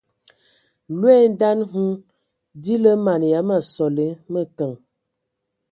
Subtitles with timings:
[0.99, 1.89] Loe daan hm
[2.61, 4.73] di lǝ mana ya ma sole mǝkǝŋ.